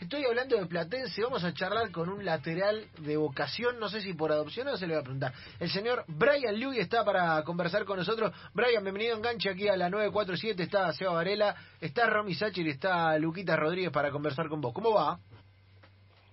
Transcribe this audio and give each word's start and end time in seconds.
Estoy 0.00 0.24
hablando 0.24 0.56
de 0.56 0.66
Platense, 0.66 1.22
vamos 1.22 1.44
a 1.44 1.54
charlar 1.54 1.92
con 1.92 2.08
un 2.08 2.24
lateral 2.24 2.88
de 2.98 3.16
vocación, 3.16 3.78
no 3.78 3.88
sé 3.88 4.00
si 4.00 4.12
por 4.12 4.32
adopción 4.32 4.66
o 4.66 4.76
se 4.76 4.88
le 4.88 4.94
va 4.94 5.00
a 5.00 5.04
preguntar. 5.04 5.32
El 5.60 5.70
señor 5.70 6.04
Brian 6.08 6.58
Lewis 6.58 6.80
está 6.80 7.04
para 7.04 7.40
conversar 7.44 7.84
con 7.84 7.96
nosotros. 7.96 8.32
Brian, 8.54 8.82
bienvenido 8.82 9.14
a 9.14 9.18
Enganche 9.18 9.48
aquí 9.48 9.68
a 9.68 9.76
la 9.76 9.88
947, 9.88 10.64
está 10.64 10.92
Seba 10.92 11.12
Varela, 11.12 11.54
está 11.80 12.10
Romy 12.10 12.34
Sacher 12.34 12.66
y 12.66 12.70
está 12.70 13.16
Luquita 13.20 13.54
Rodríguez 13.54 13.92
para 13.92 14.10
conversar 14.10 14.48
con 14.48 14.60
vos. 14.60 14.72
¿Cómo 14.74 14.92
va? 14.92 15.20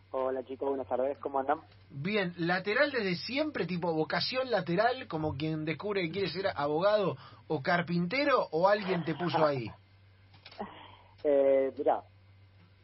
Hola 0.09 0.43
chicos, 0.43 0.70
buenas 0.70 0.88
tardes, 0.88 1.16
¿cómo 1.20 1.38
andan? 1.38 1.61
Bien, 1.91 2.34
lateral 2.38 2.91
desde 2.91 3.16
siempre, 3.16 3.68
tipo 3.68 3.93
vocación 3.93 4.50
lateral, 4.50 5.07
como 5.07 5.38
quien 5.38 5.66
descubre 5.66 6.02
que 6.02 6.11
quiere 6.11 6.30
ser 6.30 6.48
abogado 6.55 7.16
o 7.48 7.61
carpintero, 7.61 8.48
o 8.50 8.68
alguien 8.68 9.05
te 9.05 9.14
puso 9.14 9.45
ahí. 9.45 9.70
eh, 11.23 11.71
mirá, 11.77 12.02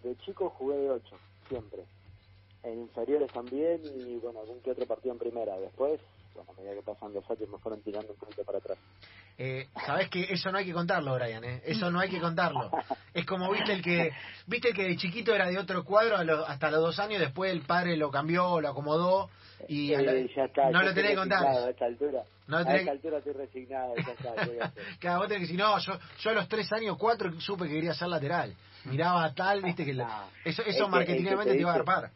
de 0.04 0.18
chico 0.18 0.50
jugué 0.58 0.78
de 0.78 0.90
8, 0.92 1.16
siempre. 1.48 1.84
En 2.64 2.82
inferiores 2.82 3.32
también 3.32 3.82
y 3.84 4.16
bueno, 4.18 4.42
algún 4.42 4.60
que 4.62 4.72
otro 4.72 4.86
partido 4.86 5.14
en 5.14 5.20
primera. 5.20 5.58
Después, 5.60 6.00
bueno, 6.46 6.52
a 6.52 6.62
medida 6.62 6.74
que 6.76 6.82
pasan 6.86 7.14
los 7.14 7.30
años 7.30 7.50
me 7.50 7.58
fueron 7.58 7.82
tirando 7.82 8.12
un 8.14 8.18
poquito 8.20 8.44
para 8.44 8.58
atrás. 8.60 8.78
Eh, 9.38 9.68
Sabes 9.86 10.10
que 10.10 10.22
eso 10.34 10.52
no 10.52 10.58
hay 10.58 10.66
que 10.66 10.74
contarlo, 10.74 11.16
Brian, 11.16 11.44
¿eh? 11.44 11.62
Eso 11.66 11.90
no 11.90 12.00
hay 12.00 12.10
que 12.10 12.20
contarlo. 12.20 12.72
Es 13.14 13.26
como 13.26 13.50
viste 13.52 13.74
el 13.74 13.82
que 13.82 14.12
viste 14.48 14.74
que 14.74 14.84
de 14.84 14.98
chiquito 14.98 15.34
era 15.34 15.48
de 15.48 15.58
otro 15.58 15.84
cuadro 15.86 16.18
a 16.18 16.24
lo- 16.24 16.46
hasta 16.46 16.70
los 16.72 16.82
dos 16.82 17.00
años, 17.00 17.20
después 17.22 17.52
el 17.52 17.62
padre 17.62 17.96
lo 17.96 18.12
cambió, 18.12 18.60
lo 18.60 18.70
acomodó 18.70 19.30
y 19.68 19.96
la- 19.96 20.14
Eh, 20.14 20.30
ya 20.36 20.44
está, 20.46 20.70
no 20.72 20.82
lo 20.84 20.94
tenés 20.94 21.12
que 21.12 21.18
contar. 21.18 21.46
A 21.46 21.70
esta 21.70 21.86
altura, 21.86 22.24
No 22.48 22.58
a 22.58 22.64
tenés- 22.66 22.80
esta 22.80 22.92
altura 22.92 23.18
estoy 23.20 23.34
resignado, 23.34 23.94
ya 23.96 24.12
está, 24.12 24.34
¿qué 24.36 24.46
voy 24.50 24.60
a 24.60 24.66
hacer? 24.66 24.84
Cada 25.00 25.18
vos 25.18 25.28
tenés 25.28 25.40
que 25.48 25.54
decir, 25.54 25.60
no, 25.60 25.80
yo, 25.80 25.94
yo 26.20 26.30
a 26.30 26.34
los 26.34 26.48
tres 26.50 26.72
años, 26.74 26.98
cuatro, 26.98 27.32
supe 27.40 27.66
que 27.68 27.74
quería 27.76 27.94
ser 27.94 28.10
lateral. 28.10 28.54
Miraba 28.86 29.24
a 29.26 29.34
tal, 29.34 29.62
viste 29.62 29.86
que 29.86 29.94
la- 29.94 30.06
No. 30.08 30.30
eso, 30.46 30.64
eso 30.64 30.88
marketingamente 30.90 31.52
te 31.52 31.56
te 31.56 31.62
iba 31.62 31.72
a 31.72 31.74
agarpar. 31.76 32.12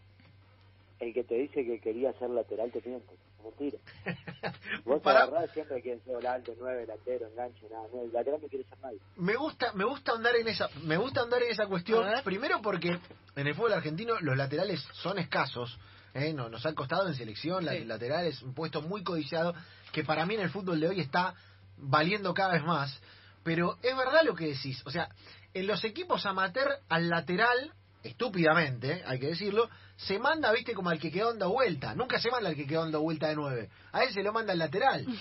El 0.99 1.13
que 1.13 1.23
te 1.23 1.35
dice 1.35 1.65
que 1.65 1.79
quería 1.79 2.13
ser 2.13 2.29
lateral 2.29 2.71
te 2.71 2.81
miente, 2.85 3.13
mentira. 3.43 3.77
Vos 4.85 4.97
te 4.99 5.03
Pará. 5.03 5.23
agarrás 5.23 5.51
siempre 5.51 5.81
que 5.81 5.99
ser 5.99 6.13
volante, 6.15 6.55
nueve, 6.59 6.85
lateral, 6.87 7.29
enganche, 7.31 7.67
nada, 7.69 7.87
no, 7.93 8.03
el 8.03 8.13
lateral 8.13 8.39
no 8.41 8.47
quiere 8.47 8.65
ser 8.67 8.79
nadie. 8.79 8.99
Me 9.17 9.35
gusta, 9.35 9.73
me 9.73 9.85
gusta 9.85 10.13
andar 10.13 10.35
en 10.35 10.47
esa, 10.47 10.69
me 10.83 10.97
gusta 10.97 11.21
andar 11.21 11.41
en 11.43 11.51
esa 11.51 11.67
cuestión. 11.67 12.05
Primero 12.23 12.61
porque 12.61 12.97
en 13.35 13.47
el 13.47 13.55
fútbol 13.55 13.73
argentino 13.73 14.19
los 14.21 14.37
laterales 14.37 14.81
son 14.93 15.19
escasos. 15.19 15.77
¿eh? 16.13 16.33
No, 16.33 16.49
nos 16.49 16.65
han 16.65 16.75
costado 16.75 17.07
en 17.07 17.15
selección, 17.15 17.65
la- 17.65 17.73
Sí. 17.73 17.85
lateral 17.85 18.25
es 18.25 18.41
un 18.41 18.53
puesto 18.53 18.81
muy 18.81 19.03
codiciado 19.03 19.53
que 19.91 20.03
para 20.03 20.25
mí 20.25 20.35
en 20.35 20.41
el 20.41 20.49
fútbol 20.49 20.79
de 20.79 20.87
hoy 20.89 20.99
está 21.01 21.33
valiendo 21.77 22.33
cada 22.33 22.53
vez 22.53 22.63
más. 22.63 22.99
Pero 23.43 23.77
es 23.81 23.95
verdad 23.97 24.21
lo 24.23 24.35
que 24.35 24.47
decís. 24.47 24.81
O 24.85 24.91
sea, 24.91 25.09
en 25.53 25.67
los 25.67 25.83
equipos 25.83 26.25
amateur 26.25 26.69
al 26.87 27.09
lateral, 27.09 27.73
estúpidamente, 28.03 29.01
hay 29.05 29.19
que 29.19 29.27
decirlo, 29.27 29.69
se 29.95 30.19
manda, 30.19 30.51
viste, 30.51 30.73
como 30.73 30.89
al 30.89 30.99
que 30.99 31.11
quedó 31.11 31.29
dando 31.29 31.49
vuelta. 31.51 31.95
Nunca 31.95 32.19
se 32.19 32.29
manda 32.29 32.49
al 32.49 32.55
que 32.55 32.67
quedó 32.67 32.81
dando 32.81 33.01
vuelta 33.01 33.29
de 33.29 33.35
nueve. 33.35 33.69
A 33.91 34.03
él 34.03 34.13
se 34.13 34.23
lo 34.23 34.33
manda 34.33 34.53
el 34.53 34.59
lateral. 34.59 35.05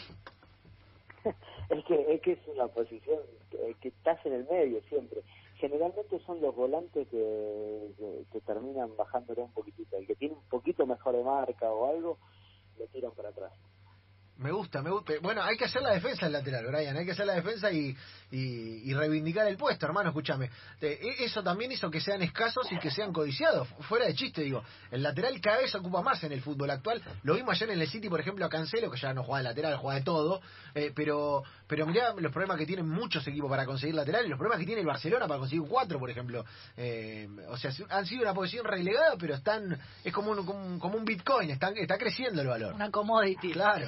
Es 1.70 1.84
que, 1.86 2.14
es 2.14 2.20
que 2.20 2.32
es 2.32 2.38
una 2.48 2.66
posición 2.68 3.18
que, 3.80 3.88
estás 3.88 4.18
en 4.26 4.34
el 4.34 4.46
medio 4.50 4.82
siempre. 4.90 5.22
Generalmente 5.56 6.18
son 6.26 6.40
los 6.42 6.54
volantes 6.54 7.08
que, 7.08 8.40
terminan 8.44 8.94
bajándolo 8.96 9.44
un 9.44 9.52
poquitito. 9.52 9.96
El 9.96 10.06
que 10.06 10.14
tiene 10.16 10.34
un 10.34 10.42
poquito 10.50 10.84
mejor 10.84 11.16
de 11.16 11.24
marca 11.24 11.70
o 11.70 11.88
algo, 11.88 12.18
lo 12.78 12.86
tiran 12.88 13.12
para 13.12 13.30
atrás. 13.30 13.52
Me 14.42 14.50
gusta, 14.52 14.82
me 14.82 14.90
gusta. 14.90 15.12
Bueno, 15.22 15.42
hay 15.42 15.56
que 15.56 15.64
hacer 15.64 15.80
la 15.82 15.90
defensa 15.92 16.26
del 16.26 16.32
lateral, 16.32 16.66
Brian. 16.66 16.96
Hay 16.96 17.04
que 17.06 17.12
hacer 17.12 17.26
la 17.26 17.34
defensa 17.34 17.70
y, 17.70 17.96
y, 18.30 18.90
y 18.90 18.94
reivindicar 18.94 19.46
el 19.46 19.56
puesto, 19.56 19.86
hermano. 19.86 20.10
Escúchame. 20.10 20.50
E- 20.80 20.98
Eso 21.20 21.42
también 21.42 21.70
hizo 21.72 21.90
que 21.90 22.00
sean 22.00 22.22
escasos 22.22 22.70
y 22.72 22.78
que 22.78 22.90
sean 22.90 23.12
codiciados. 23.12 23.68
Fu- 23.68 23.82
Fuera 23.84 24.06
de 24.06 24.14
chiste, 24.14 24.42
digo. 24.42 24.62
El 24.90 25.02
lateral 25.02 25.40
cada 25.40 25.58
vez 25.58 25.74
ocupa 25.74 26.02
más 26.02 26.22
en 26.24 26.32
el 26.32 26.42
fútbol 26.42 26.70
actual. 26.70 27.02
Lo 27.22 27.34
vimos 27.34 27.54
ayer 27.54 27.70
en 27.70 27.80
el 27.80 27.88
City, 27.88 28.08
por 28.08 28.20
ejemplo, 28.20 28.44
a 28.44 28.48
Cancelo, 28.48 28.90
que 28.90 28.98
ya 28.98 29.12
no 29.14 29.22
juega 29.22 29.38
de 29.38 29.44
lateral, 29.50 29.76
juega 29.76 29.98
de 29.98 30.04
todo. 30.04 30.40
Eh, 30.74 30.92
pero 30.94 31.42
pero 31.66 31.86
mirá 31.86 32.12
los 32.18 32.32
problemas 32.32 32.58
que 32.58 32.66
tienen 32.66 32.88
muchos 32.88 33.26
equipos 33.26 33.48
para 33.48 33.64
conseguir 33.64 33.94
lateral 33.94 34.26
y 34.26 34.28
los 34.28 34.38
problemas 34.38 34.58
que 34.60 34.66
tiene 34.66 34.80
el 34.82 34.86
Barcelona 34.86 35.26
para 35.26 35.38
conseguir 35.40 35.66
4, 35.68 35.98
por 35.98 36.10
ejemplo. 36.10 36.44
Eh, 36.76 37.28
o 37.48 37.56
sea, 37.56 37.70
han 37.90 38.04
sido 38.06 38.22
una 38.22 38.34
posición 38.34 38.64
relegada, 38.66 39.14
pero 39.18 39.34
están. 39.34 39.78
Es 40.04 40.12
como 40.12 40.32
un, 40.32 40.44
como 40.44 40.64
un, 40.66 40.78
como 40.78 40.96
un 40.98 41.04
Bitcoin. 41.04 41.50
Están, 41.50 41.76
está 41.76 41.96
creciendo 41.96 42.42
el 42.42 42.48
valor. 42.48 42.74
Una 42.74 42.90
commodity. 42.90 43.52
Claro. 43.52 43.86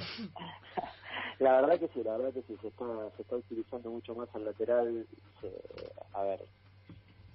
La 1.40 1.60
verdad 1.60 1.78
que 1.80 1.88
sí, 1.88 2.02
la 2.04 2.16
verdad 2.16 2.34
que 2.34 2.42
sí, 2.42 2.56
se 2.60 2.68
está, 2.68 2.86
se 3.16 3.22
está 3.22 3.36
utilizando 3.36 3.90
mucho 3.90 4.14
más 4.14 4.28
al 4.34 4.44
lateral. 4.44 5.08
Se- 5.40 5.92
a 6.12 6.22
ver, 6.24 6.48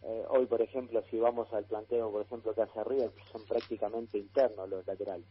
eh, 0.04 0.26
hoy 0.30 0.48
por 0.48 0.62
ejemplo, 0.62 1.04
si 1.10 1.20
vamos 1.20 1.52
al 1.54 1.66
planteo, 1.66 2.12
por 2.12 2.22
ejemplo, 2.24 2.54
que 2.56 2.64
hace 2.64 2.80
arriba, 2.80 3.12
son 3.32 3.46
prácticamente 3.46 4.18
internos 4.18 4.70
los 4.70 4.88
laterales. 4.88 5.28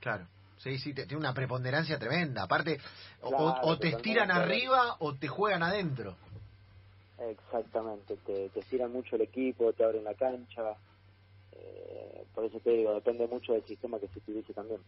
Claro. 0.00 0.28
Sí, 0.58 0.78
sí, 0.78 0.94
tiene 0.94 1.16
una 1.16 1.34
preponderancia 1.34 1.98
tremenda. 1.98 2.44
Aparte, 2.44 2.78
o- 3.22 3.28
Claro, 3.28 3.44
o, 3.62 3.70
o 3.70 3.78
te 3.78 3.90
estiran 3.90 4.30
arriba 4.30 4.96
o 5.00 5.14
te 5.16 5.28
juegan 5.28 5.62
adentro. 5.62 6.16
Exactamente, 7.18 8.16
te, 8.18 8.50
te 8.50 8.60
estiran 8.60 8.92
mucho 8.92 9.16
el 9.16 9.22
equipo, 9.22 9.72
te 9.74 9.84
abren 9.84 10.04
la 10.04 10.14
cancha. 10.14 10.78
Por 12.34 12.44
eso 12.44 12.60
te 12.60 12.70
digo, 12.70 12.94
depende 12.94 13.26
mucho 13.26 13.52
del 13.52 13.64
sistema 13.64 13.98
que 13.98 14.08
se 14.08 14.18
utilice 14.18 14.52
también. 14.52 14.80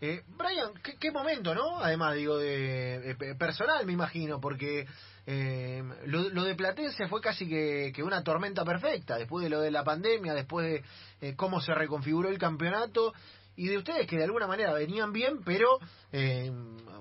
Eh, 0.00 0.22
Brian, 0.36 0.72
¿qué, 0.82 0.96
qué 0.98 1.10
momento, 1.10 1.54
¿no? 1.54 1.78
Además, 1.78 2.14
digo, 2.14 2.38
de, 2.38 3.00
de 3.00 3.14
pe- 3.16 3.34
personal, 3.34 3.84
me 3.86 3.92
imagino, 3.92 4.40
porque 4.40 4.86
eh, 5.26 5.82
lo, 6.06 6.28
lo 6.30 6.44
de 6.44 6.54
Platense 6.54 7.08
fue 7.08 7.20
casi 7.20 7.48
que, 7.48 7.92
que 7.94 8.02
una 8.02 8.22
tormenta 8.22 8.64
perfecta, 8.64 9.16
después 9.16 9.42
de 9.42 9.50
lo 9.50 9.60
de 9.60 9.70
la 9.70 9.84
pandemia, 9.84 10.34
después 10.34 10.66
de 10.66 11.28
eh, 11.28 11.34
cómo 11.36 11.60
se 11.60 11.74
reconfiguró 11.74 12.28
el 12.28 12.38
campeonato, 12.38 13.12
y 13.56 13.68
de 13.68 13.78
ustedes 13.78 14.06
que 14.08 14.16
de 14.16 14.24
alguna 14.24 14.48
manera 14.48 14.72
venían 14.72 15.12
bien, 15.12 15.40
pero 15.44 15.78
eh, 16.12 16.50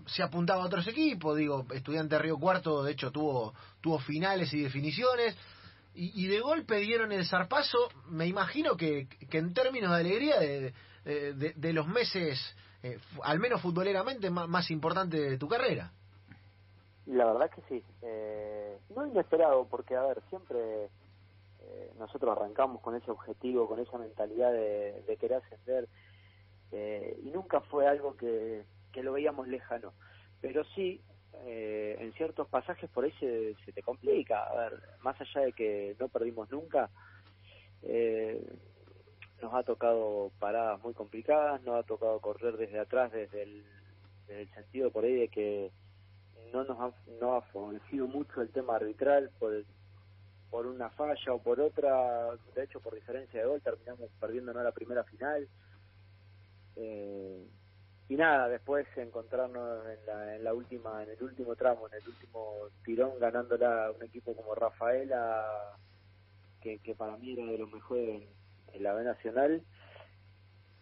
se 0.05 0.21
apuntaba 0.21 0.63
a 0.63 0.67
otros 0.67 0.87
equipos, 0.87 1.35
digo, 1.35 1.65
Estudiante 1.73 2.17
Río 2.19 2.37
Cuarto, 2.37 2.83
de 2.83 2.91
hecho, 2.91 3.11
tuvo, 3.11 3.53
tuvo 3.81 3.97
finales 3.99 4.53
y 4.53 4.61
definiciones, 4.61 5.35
y, 5.95 6.27
de 6.27 6.39
golpe 6.39 6.77
dieron 6.77 7.11
el 7.11 7.25
zarpazo, 7.25 7.77
me 8.09 8.25
imagino 8.25 8.75
que, 8.75 9.07
que 9.07 9.37
en 9.37 9.53
términos 9.53 9.91
de 9.91 9.97
alegría 9.97 10.39
de, 10.39 10.73
de, 11.33 11.73
los 11.73 11.87
meses, 11.87 12.55
eh, 12.81 12.97
al 13.23 13.39
menos 13.39 13.61
futboleramente, 13.61 14.29
más, 14.29 14.47
más 14.47 14.71
importantes 14.71 15.29
de 15.29 15.37
tu 15.37 15.47
carrera. 15.47 15.91
La 17.05 17.25
verdad 17.25 17.49
que 17.49 17.61
sí. 17.67 17.83
Eh, 18.01 18.77
no 18.95 19.05
inesperado, 19.05 19.65
porque, 19.65 19.95
a 19.95 20.03
ver, 20.03 20.21
siempre 20.29 20.85
eh, 20.85 21.91
nosotros 21.99 22.35
arrancamos 22.35 22.81
con 22.81 22.95
ese 22.95 23.11
objetivo, 23.11 23.67
con 23.67 23.79
esa 23.79 23.97
mentalidad 23.97 24.51
de, 24.51 25.03
de 25.05 25.17
querer 25.17 25.43
ascender, 25.43 25.87
eh, 26.71 27.19
y 27.23 27.29
nunca 27.29 27.61
fue 27.61 27.87
algo 27.87 28.15
que, 28.15 28.63
que 28.91 29.03
lo 29.03 29.13
veíamos 29.13 29.47
lejano. 29.47 29.93
Pero 30.41 30.63
sí, 30.75 31.01
eh, 31.45 31.97
en 31.99 32.13
ciertos 32.13 32.47
pasajes 32.47 32.89
por 32.89 33.03
ahí 33.03 33.11
se, 33.19 33.55
se 33.65 33.71
te 33.71 33.83
complica. 33.83 34.43
A 34.43 34.55
ver, 34.55 34.81
más 35.01 35.19
allá 35.19 35.41
de 35.41 35.53
que 35.53 35.95
no 35.99 36.07
perdimos 36.07 36.49
nunca, 36.51 36.89
eh, 37.83 38.41
nos 39.41 39.53
ha 39.53 39.63
tocado 39.63 40.31
paradas 40.39 40.81
muy 40.81 40.93
complicadas, 40.93 41.61
nos 41.63 41.75
ha 41.75 41.83
tocado 41.83 42.19
correr 42.19 42.57
desde 42.57 42.79
atrás, 42.79 43.11
desde 43.11 43.43
el, 43.43 43.65
sentido 44.55 44.89
por 44.89 45.03
ahí 45.03 45.13
de 45.13 45.27
que 45.27 45.71
no 46.53 46.63
nos 46.63 46.79
ha, 46.79 46.91
no 47.19 47.35
ha 47.35 47.41
favorecido 47.41 48.07
mucho 48.07 48.41
el 48.41 48.49
tema 48.49 48.77
arbitral 48.77 49.29
por 49.37 49.63
por 50.49 50.67
una 50.67 50.91
falla 50.91 51.33
o 51.33 51.41
por 51.41 51.59
otra, 51.59 52.29
de 52.53 52.63
hecho 52.63 52.79
por 52.79 52.93
diferencia 52.93 53.39
de 53.39 53.47
gol 53.47 53.59
terminamos 53.59 54.07
perdiéndonos 54.19 54.63
la 54.63 54.71
primera 54.71 55.03
final. 55.03 55.47
Eh, 56.75 57.47
y 58.13 58.15
nada, 58.15 58.47
después 58.47 58.85
encontrarnos 58.95 59.87
en 59.87 60.05
la, 60.05 60.35
en 60.35 60.43
la 60.43 60.53
última, 60.53 61.01
en 61.01 61.09
el 61.09 61.23
último 61.23 61.55
tramo, 61.55 61.87
en 61.87 61.95
el 61.95 62.07
último 62.07 62.67
tirón 62.85 63.17
ganándola 63.19 63.89
un 63.89 64.03
equipo 64.03 64.35
como 64.35 64.53
Rafaela, 64.53 65.75
que, 66.61 66.77
que 66.77 66.93
para 66.93 67.17
mí 67.17 67.33
era 67.33 67.43
de 67.43 67.57
los 67.57 67.71
mejores 67.71 68.21
en, 68.73 68.83
la 68.83 68.93
B 68.93 69.03
Nacional, 69.03 69.63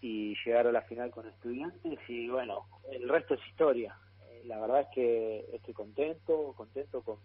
y 0.02 0.36
llegar 0.44 0.68
a 0.68 0.74
la 0.74 0.82
final 0.82 1.10
con 1.12 1.26
estudiantes 1.26 2.00
y 2.10 2.28
bueno, 2.28 2.66
el 2.92 3.08
resto 3.08 3.36
es 3.36 3.48
historia. 3.48 3.96
Eh, 4.30 4.44
La 4.46 4.60
verdad 4.60 4.82
es 4.82 4.88
que 4.94 5.46
estoy 5.54 5.74
contento, 5.74 6.54
contento 6.58 7.02
con, 7.02 7.20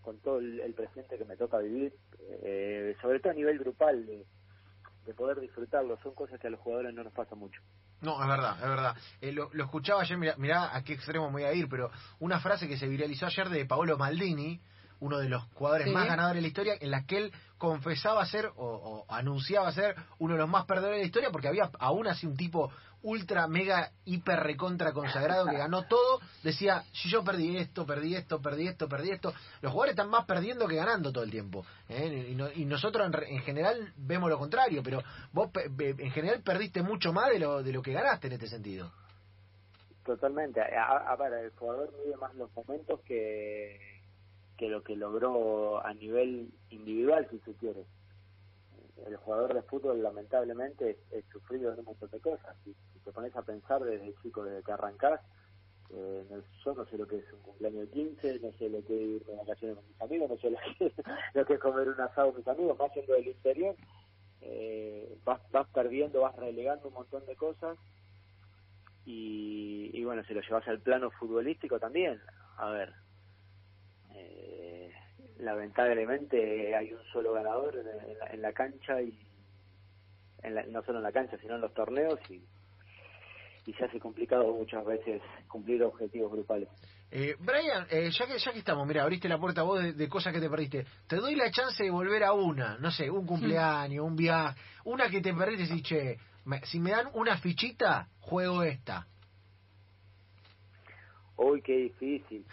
con 0.00 0.20
todo 0.20 0.38
el, 0.38 0.72
presente 0.72 1.18
que 1.18 1.26
me 1.26 1.36
toca 1.36 1.58
vivir, 1.58 1.92
eh, 2.42 2.96
sobre 3.02 3.20
todo 3.20 3.32
a 3.32 3.36
nivel 3.36 3.58
grupal, 3.58 4.06
de, 4.06 4.24
de 5.10 5.14
poder 5.14 5.40
disfrutarlo. 5.40 5.98
Son 6.02 6.14
cosas 6.14 6.38
que 6.38 6.46
a 6.46 6.50
los 6.50 6.60
jugadores 6.60 6.94
no 6.94 7.02
nos 7.02 7.12
pasa 7.12 7.34
mucho. 7.34 7.60
No, 8.00 8.22
es 8.22 8.28
verdad, 8.28 8.56
es 8.62 8.68
verdad. 8.68 8.96
Eh, 9.20 9.32
lo, 9.32 9.50
lo 9.52 9.64
escuchaba 9.64 10.02
ayer, 10.02 10.16
mirá, 10.16 10.36
mirá 10.36 10.76
a 10.76 10.84
qué 10.84 10.92
extremo 10.92 11.26
me 11.26 11.32
voy 11.32 11.42
a 11.42 11.52
ir, 11.52 11.68
pero 11.68 11.90
una 12.20 12.38
frase 12.38 12.68
que 12.68 12.76
se 12.76 12.86
viralizó 12.86 13.26
ayer 13.26 13.48
de 13.48 13.66
Paolo 13.66 13.98
Maldini, 13.98 14.60
uno 15.00 15.18
de 15.18 15.28
los 15.28 15.42
jugadores 15.54 15.86
Sí. 15.88 15.92
más 15.92 16.06
ganadores 16.06 16.36
de 16.36 16.42
la 16.42 16.48
historia, 16.48 16.74
en 16.80 16.90
la 16.90 17.04
que 17.06 17.16
él 17.18 17.32
confesaba 17.58 18.24
ser 18.26 18.46
o, 18.56 18.64
o 18.64 19.04
anunciaba 19.12 19.72
ser 19.72 19.96
uno 20.18 20.34
de 20.34 20.40
los 20.40 20.48
más 20.48 20.64
perdedores 20.66 20.96
de 20.98 21.02
la 21.02 21.06
historia, 21.06 21.30
porque 21.30 21.48
había 21.48 21.70
aún 21.78 22.06
así 22.06 22.26
un 22.26 22.36
tipo 22.36 22.70
ultra, 23.02 23.46
mega, 23.48 23.92
hiper, 24.04 24.40
recontra 24.40 24.92
consagrado 24.92 25.46
que 25.46 25.56
ganó 25.56 25.84
todo, 25.84 26.20
decía, 26.42 26.84
si 26.92 27.08
yo 27.08 27.24
perdí 27.24 27.56
esto, 27.56 27.86
perdí 27.86 28.14
esto, 28.14 28.42
perdí 28.42 28.68
esto, 28.68 28.88
perdí 28.90 29.10
esto. 29.10 29.32
Los 29.62 29.72
jugadores 29.72 29.92
están 29.94 30.10
más 30.10 30.26
perdiendo 30.26 30.68
que 30.68 30.76
ganando 30.76 31.10
todo 31.10 31.24
el 31.24 31.30
tiempo. 31.30 31.64
¿eh? 31.88 32.26
Y, 32.30 32.34
no- 32.34 32.52
y 32.54 32.66
nosotros 32.66 33.06
en, 33.06 33.14
re- 33.14 33.30
en 33.34 33.40
general 33.40 33.94
vemos 33.96 34.28
lo 34.28 34.38
contrario, 34.38 34.82
pero 34.82 35.02
vos 35.32 35.50
pe- 35.50 35.70
pe- 35.70 35.96
en 35.98 36.10
general 36.10 36.42
perdiste 36.42 36.82
mucho 36.82 37.10
más 37.14 37.30
de 37.30 37.38
lo, 37.38 37.62
de 37.62 37.72
lo 37.72 37.80
que 37.80 37.92
ganaste 37.94 38.26
en 38.26 38.34
este 38.34 38.48
sentido. 38.48 38.92
Totalmente. 40.04 40.60
A, 40.60 41.12
a 41.12 41.16
ver, 41.16 41.32
el 41.44 41.50
jugador 41.52 41.92
mide 42.04 42.16
más 42.16 42.34
los 42.34 42.50
momentos 42.54 43.00
que, 43.00 43.99
que 44.60 44.68
lo 44.68 44.82
que 44.82 44.94
logró 44.94 45.82
a 45.82 45.94
nivel 45.94 46.50
individual, 46.68 47.26
si 47.30 47.38
se 47.38 47.54
quiere. 47.54 47.86
El 49.06 49.16
jugador 49.16 49.54
de 49.54 49.62
fútbol, 49.62 50.02
lamentablemente, 50.02 50.98
es, 51.10 51.24
sufrido 51.32 51.72
un 51.72 51.82
montón 51.86 52.10
de 52.10 52.20
cosas. 52.20 52.54
Si, 52.62 52.74
si 52.92 52.98
te 52.98 53.10
pones 53.10 53.34
a 53.34 53.42
pensar 53.42 53.82
desde 53.82 54.14
chico, 54.22 54.44
desde 54.44 54.62
que 54.62 54.72
arrancás, 54.72 55.18
eh, 55.94 56.26
no- 56.28 56.42
yo 56.62 56.74
no 56.74 56.84
sé 56.84 56.98
lo 56.98 57.06
que 57.06 57.16
es 57.16 57.32
un 57.32 57.40
cumpleaños 57.40 57.88
de 57.88 57.90
15, 57.90 58.38
no 58.40 58.52
sé 58.58 58.68
lo 58.68 58.84
que 58.84 58.94
es 58.94 59.08
ir 59.22 59.24
de 59.24 59.36
vacaciones 59.36 59.76
con 59.78 59.88
mis 59.88 60.00
amigos, 60.02 60.28
no 60.30 60.36
sé 60.36 60.50
lo 60.50 60.58
que, 60.78 60.92
lo 61.34 61.46
que 61.46 61.54
es 61.54 61.60
comer 61.60 61.88
un 61.88 62.00
asado 62.02 62.28
con 62.28 62.36
mis 62.40 62.48
amigos, 62.48 62.78
más 62.78 62.92
siendo 62.92 63.14
del 63.14 63.28
interior. 63.28 63.74
Eh, 64.42 65.16
vas, 65.24 65.40
vas 65.52 65.68
perdiendo, 65.70 66.20
vas 66.20 66.36
relegando 66.36 66.88
un 66.88 66.94
montón 66.94 67.24
de 67.24 67.34
cosas 67.34 67.78
y, 69.06 69.90
y 69.94 70.04
bueno, 70.04 70.22
si 70.24 70.34
lo 70.34 70.42
llevas 70.42 70.68
al 70.68 70.82
plano 70.82 71.10
futbolístico 71.12 71.80
también, 71.80 72.20
a 72.58 72.70
ver, 72.70 72.92
eh, 74.14 74.49
lamentablemente 75.40 76.74
hay 76.76 76.92
un 76.92 77.02
solo 77.12 77.32
ganador 77.32 77.76
en, 77.76 78.10
en 78.10 78.18
la, 78.18 78.26
en 78.26 78.42
la 78.42 78.52
cancha 78.52 79.00
y 79.00 79.18
en 80.42 80.54
la- 80.54 80.64
no 80.64 80.82
solo 80.84 80.98
en 80.98 81.04
la 81.04 81.12
cancha, 81.12 81.36
sino 81.38 81.54
en 81.56 81.60
los 81.60 81.74
torneos 81.74 82.18
y, 82.30 82.42
y 83.66 83.72
se 83.74 83.84
hace 83.84 83.98
complicado 84.00 84.52
muchas 84.52 84.84
veces 84.84 85.20
cumplir 85.48 85.82
objetivos 85.82 86.32
grupales. 86.32 86.68
Eh, 87.12 87.34
Brian, 87.40 87.86
eh, 87.90 88.10
ya 88.10 88.26
que 88.26 88.38
ya 88.38 88.52
que 88.52 88.60
estamos, 88.60 88.86
mira, 88.86 89.02
abriste 89.02 89.28
la 89.28 89.38
puerta 89.38 89.62
vos 89.62 89.82
de, 89.82 89.92
de 89.94 90.08
cosas 90.08 90.32
que 90.32 90.40
te 90.40 90.48
perdiste. 90.48 90.86
Te 91.08 91.16
doy 91.16 91.34
la 91.34 91.50
chance 91.50 91.82
de 91.82 91.90
volver 91.90 92.22
a 92.22 92.32
una, 92.32 92.78
no 92.78 92.90
sé, 92.90 93.10
un 93.10 93.26
cumpleaños, 93.26 94.04
un 94.04 94.14
viaje, 94.16 94.60
una 94.84 95.10
que 95.10 95.20
te 95.20 95.34
perdiste 95.34 95.64
y 95.64 95.66
decís, 95.68 95.82
che, 95.82 96.18
me- 96.44 96.64
si 96.66 96.78
me 96.78 96.90
dan 96.92 97.08
una 97.14 97.36
fichita, 97.38 98.06
juego 98.20 98.62
esta. 98.62 99.06
Uy, 101.36 101.62
qué 101.62 101.76
difícil. 101.76 102.44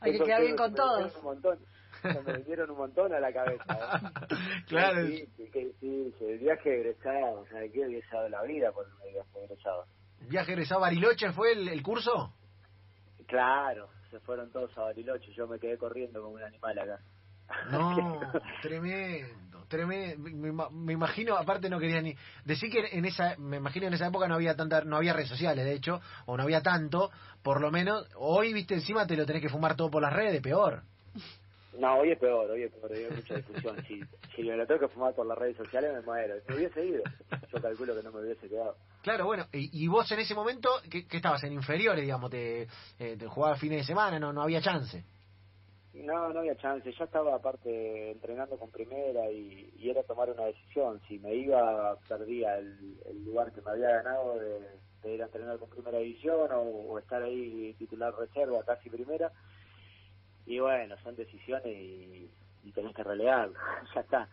Hay 0.00 0.12
que 0.12 0.24
quedar 0.24 0.42
bien 0.42 0.56
con 0.56 0.74
todos. 0.74 0.98
vinieron 0.98 1.18
Un 1.18 1.24
montón, 1.24 1.58
se 2.12 2.22
me 2.22 2.38
vinieron 2.38 2.70
un 2.70 2.78
montón 2.78 3.12
a 3.12 3.20
la 3.20 3.32
cabeza. 3.32 3.64
¿eh? 3.64 4.64
claro, 4.68 4.96
Qué 4.96 5.02
difícil, 5.02 5.50
qué 5.50 5.64
difícil. 5.66 6.28
El 6.28 6.38
viaje 6.38 6.74
egresado, 6.80 7.40
o 7.40 7.46
sea, 7.46 7.60
qué 7.72 8.02
dado 8.12 8.28
la 8.28 8.42
vida 8.42 8.72
por 8.72 8.86
el 9.06 9.12
viaje 9.12 9.44
egresado. 9.44 9.86
viaje 10.28 10.52
egresado 10.52 10.80
a 10.80 10.86
Bariloche 10.88 11.32
fue 11.32 11.52
el, 11.52 11.68
el 11.68 11.82
curso. 11.82 12.32
Claro, 13.26 13.88
se 14.10 14.18
fueron 14.20 14.50
todos 14.50 14.76
a 14.76 14.82
Bariloche, 14.82 15.32
yo 15.32 15.46
me 15.46 15.58
quedé 15.58 15.78
corriendo 15.78 16.20
como 16.22 16.34
un 16.34 16.42
animal 16.42 16.78
acá. 16.78 17.00
No, 17.70 18.20
tremendo, 18.62 19.64
tremendo. 19.68 20.70
Me 20.70 20.92
imagino, 20.92 21.36
aparte 21.36 21.68
no 21.68 21.78
quería 21.78 22.00
ni 22.00 22.14
decir 22.44 22.70
que 22.70 22.96
en 22.96 23.04
esa, 23.04 23.36
me 23.38 23.56
imagino 23.58 23.86
en 23.86 23.94
esa 23.94 24.06
época 24.06 24.28
no 24.28 24.34
había 24.34 24.56
tanta, 24.56 24.82
no 24.82 24.96
había 24.96 25.12
redes 25.12 25.28
sociales, 25.28 25.64
de 25.64 25.74
hecho, 25.74 26.00
o 26.26 26.36
no 26.36 26.42
había 26.42 26.62
tanto, 26.62 27.10
por 27.42 27.60
lo 27.60 27.70
menos. 27.70 28.06
Hoy, 28.16 28.52
viste, 28.52 28.74
encima 28.74 29.06
te 29.06 29.16
lo 29.16 29.26
tenés 29.26 29.42
que 29.42 29.48
fumar 29.48 29.76
todo 29.76 29.90
por 29.90 30.02
las 30.02 30.12
redes, 30.12 30.40
peor. 30.40 30.82
No, 31.78 31.98
hoy 31.98 32.10
es 32.10 32.18
peor, 32.18 32.50
hoy 32.50 32.64
es 32.64 32.72
peor, 32.72 32.92
hoy 32.92 33.04
hay 33.04 33.10
mucha 33.16 33.36
difusión. 33.36 33.76
Si, 33.86 34.00
si 34.34 34.42
me 34.42 34.56
lo 34.56 34.66
tengo 34.66 34.80
que 34.80 34.88
fumar 34.88 35.14
por 35.14 35.26
las 35.26 35.38
redes 35.38 35.56
sociales 35.56 35.92
me 35.94 36.00
muero. 36.02 36.34
Me 36.48 36.56
hubiese 36.56 36.84
ido, 36.84 37.02
yo 37.52 37.62
calculo 37.62 37.94
que 37.94 38.02
no 38.02 38.12
me 38.12 38.20
hubiese 38.20 38.48
quedado. 38.48 38.76
Claro, 39.02 39.26
bueno, 39.26 39.46
y, 39.52 39.84
y 39.84 39.86
vos 39.88 40.10
en 40.12 40.20
ese 40.20 40.34
momento, 40.34 40.68
que, 40.90 41.06
estabas 41.10 41.44
en 41.44 41.52
inferiores, 41.52 42.02
digamos, 42.02 42.30
te, 42.30 42.62
eh, 42.98 43.16
te 43.16 43.26
jugabas 43.26 43.60
fines 43.60 43.78
de 43.78 43.84
semana, 43.84 44.18
no, 44.18 44.32
no 44.32 44.42
había 44.42 44.60
chance. 44.60 45.04
No, 45.94 46.32
no 46.32 46.40
había 46.40 46.56
chance. 46.56 46.90
Ya 46.92 47.04
estaba 47.04 47.34
aparte 47.34 48.12
entrenando 48.12 48.56
con 48.56 48.70
primera 48.70 49.30
y, 49.30 49.72
y 49.76 49.90
era 49.90 50.02
tomar 50.04 50.30
una 50.30 50.44
decisión. 50.46 51.00
Si 51.08 51.18
me 51.18 51.34
iba, 51.34 51.96
perdía 52.08 52.58
el, 52.58 52.96
el 53.06 53.24
lugar 53.24 53.52
que 53.52 53.60
me 53.60 53.72
había 53.72 53.90
ganado 54.02 54.38
de, 54.38 54.60
de 55.02 55.14
ir 55.14 55.22
a 55.22 55.26
entrenar 55.26 55.58
con 55.58 55.68
primera 55.68 55.98
división 55.98 56.50
o, 56.52 56.60
o 56.60 56.98
estar 56.98 57.22
ahí 57.22 57.74
titular 57.74 58.14
reserva, 58.14 58.62
casi 58.64 58.88
primera. 58.88 59.32
Y 60.46 60.58
bueno, 60.58 60.96
son 61.02 61.16
decisiones 61.16 61.66
y, 61.66 62.30
y 62.64 62.72
tenés 62.72 62.94
que 62.94 63.04
relegar. 63.04 63.50
ya 63.94 64.00
está. 64.00 64.28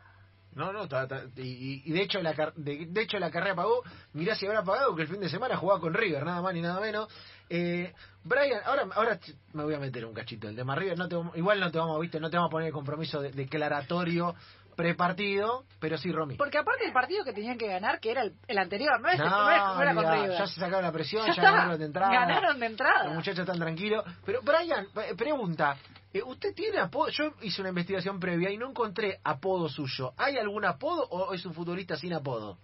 No, 0.56 0.74
no, 0.74 0.88
ta- 0.88 1.08
ta- 1.08 1.24
y, 1.36 1.84
y 1.86 1.92
de 1.92 2.02
hecho 2.02 2.20
la 2.22 2.34
de, 2.56 2.88
de 2.88 3.02
hecho 3.02 3.20
la 3.20 3.30
carrera 3.30 3.54
pagó. 3.56 3.84
Mirá 4.14 4.34
si 4.34 4.48
habrá 4.48 4.64
pagado 4.64 4.96
que 4.96 5.04
el 5.04 5.08
fin 5.08 5.20
de 5.20 5.30
semana 5.30 5.56
jugaba 5.58 5.80
con 5.80 5.94
River, 5.94 6.26
nada 6.26 6.42
más 6.42 6.54
ni 6.54 6.62
nada 6.62 6.80
menos. 6.80 7.08
Eh, 7.50 7.94
Brian, 8.24 8.62
ahora 8.66 8.88
ahora 8.96 9.20
me 9.54 9.64
voy 9.64 9.76
a 9.76 9.80
meter 9.80 10.04
un 10.06 10.14
cachito. 10.14 10.48
El 10.50 10.56
de 10.56 10.64
más 10.64 10.78
River, 10.80 10.98
no 10.98 11.08
te, 11.08 11.16
igual 11.38 11.60
no 11.60 11.70
te 11.70 11.78
vamos, 11.78 12.00
viste, 12.02 12.20
no 12.20 12.30
te 12.32 12.38
vamos 12.38 12.50
a 12.50 12.52
poner 12.52 12.68
el 12.70 12.74
compromiso 12.74 13.22
de- 13.22 13.32
declaratorio 13.32 14.34
prepartido, 14.78 15.66
pero 15.82 15.98
sí, 15.98 16.12
Romy. 16.12 16.38
Porque 16.38 16.58
aparte 16.60 16.86
el 16.86 16.94
partido 16.94 17.26
que 17.26 17.34
tenían 17.34 17.58
que 17.58 17.68
ganar, 17.68 18.00
que 18.00 18.12
era 18.12 18.22
el, 18.22 18.36
el 18.48 18.58
anterior, 18.60 19.02
no, 19.02 19.10
es, 19.10 19.18
No, 19.20 19.26
no, 19.26 19.50
es- 19.50 19.58
no 19.76 19.82
era 19.82 19.94
con 19.96 20.04
mirá, 20.06 20.16
River. 20.16 20.38
ya 20.38 20.48
se 20.48 20.60
sacaron 20.60 20.84
la 20.84 20.92
presión, 20.92 21.26
Ya 21.36 21.42
ganaron 21.42 21.80
de 21.80 21.86
entrada. 21.86 22.14
ganaron 22.14 22.60
de 22.60 22.66
entrada. 22.68 23.04
Los 23.06 23.16
muchachos 23.16 23.40
están 23.40 23.60
tranquilos. 23.60 24.06
Pero, 24.26 24.42
Brian, 24.44 24.86
eh, 24.96 25.16
pregunta. 25.18 25.76
eh, 26.14 26.22
¿Usted 26.24 26.54
tiene 26.54 26.78
apodo? 26.80 27.10
Yo 27.10 27.34
hice 27.42 27.60
una 27.62 27.70
investigación 27.70 28.20
previa 28.20 28.52
y 28.52 28.58
no 28.58 28.70
encontré 28.70 29.20
apodo 29.24 29.68
suyo. 29.68 30.14
¿Hay 30.16 30.38
algún 30.38 30.64
apodo 30.64 31.04
o 31.10 31.34
es 31.34 31.44
un 31.46 31.54
futbolista 31.56 31.98
sin 31.98 32.14
apodo? 32.14 32.58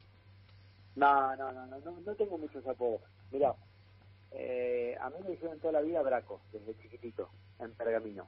No, 0.95 1.35
no, 1.35 1.51
no, 1.51 1.65
no, 1.65 1.79
no, 1.79 1.91
no 2.05 2.15
tengo 2.15 2.37
muchos 2.37 2.65
apodos. 2.67 3.01
Mirá, 3.31 3.53
eh, 4.31 4.95
a 5.01 5.09
mí 5.09 5.15
me 5.23 5.31
dijeron 5.31 5.59
toda 5.59 5.73
la 5.73 5.81
vida 5.81 6.01
Braco, 6.03 6.41
desde 6.51 6.75
chiquitito, 6.79 7.29
en 7.59 7.73
Pergamino. 7.73 8.27